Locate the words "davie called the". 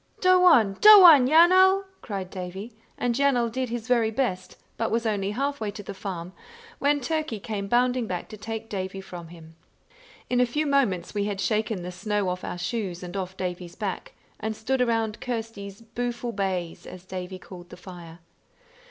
17.05-17.77